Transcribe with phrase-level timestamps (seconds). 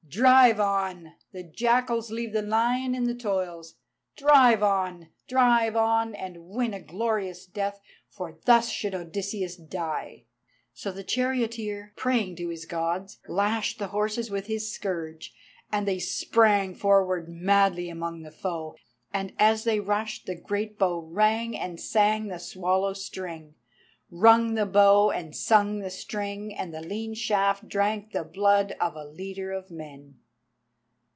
[0.11, 1.13] Drive on!
[1.31, 3.75] The jackals leave the lion in the toils.
[4.17, 5.07] Drive on!
[5.25, 6.15] Drive on!
[6.15, 10.25] and win a glorious death, for thus should Odysseus die."
[10.73, 15.33] So the charioteer, praying to his Gods, lashed the horses with his scourge,
[15.71, 18.75] and they sprang forward madly among the foe.
[19.13, 25.09] And as they rushed, the great bow rang and sang the swallow string—rung the bow
[25.09, 29.71] and sung the string, and the lean shaft drank the blood of a leader of
[29.71, 30.17] men.